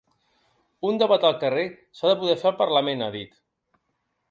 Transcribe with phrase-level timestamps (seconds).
[0.91, 1.67] Un debat del carrer
[1.99, 3.39] s’ha de poder fer al parlament, ha dit.